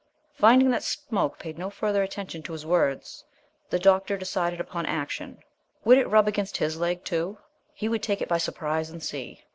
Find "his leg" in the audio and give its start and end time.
6.57-7.03